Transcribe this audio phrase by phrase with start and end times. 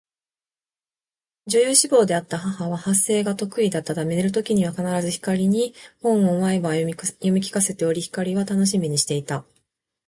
[1.45, 6.95] 女優志望であった母は発声が得意だったため寝る時には必ず光に本を毎晩読み
[7.43, 9.45] 聞かせており、光は楽しみにしていた